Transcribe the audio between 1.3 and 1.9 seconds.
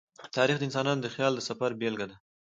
د سفر